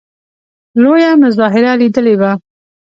[0.81, 2.31] لویه مظاهره لیدلې وه.